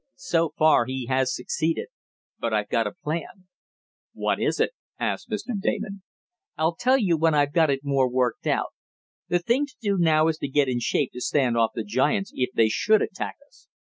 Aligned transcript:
So 0.15 0.53
far 0.57 0.85
he 0.87 1.05
has 1.09 1.35
succeeded. 1.35 1.89
But 2.39 2.55
I've 2.55 2.69
got 2.69 2.87
a 2.87 2.93
plan." 3.03 3.45
"What 4.13 4.39
is 4.41 4.59
it?" 4.59 4.71
asked 4.99 5.29
Mr. 5.29 5.49
Damon. 5.61 6.01
"I'll 6.57 6.73
tell 6.73 6.97
you 6.97 7.15
when 7.17 7.35
I've 7.35 7.53
got 7.53 7.69
it 7.69 7.81
more 7.83 8.09
worked 8.09 8.47
out. 8.47 8.73
The 9.27 9.37
thing 9.37 9.67
to 9.67 9.75
do 9.79 9.97
now 9.99 10.27
is 10.27 10.39
to 10.39 10.47
get 10.47 10.67
in 10.67 10.79
shape 10.79 11.11
to 11.13 11.21
stand 11.21 11.55
off 11.55 11.73
the 11.75 11.83
giants 11.83 12.31
if 12.33 12.49
they 12.55 12.67
should 12.67 13.03
attack 13.03 13.35
us. 13.47 13.67